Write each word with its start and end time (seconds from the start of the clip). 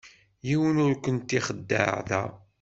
Yiwen 0.47 0.81
ur 0.85 0.93
kent-ixeddeε 1.03 1.95
da. 2.07 2.23